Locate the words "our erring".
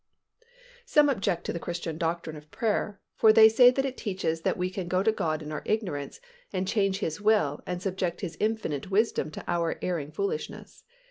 9.47-10.11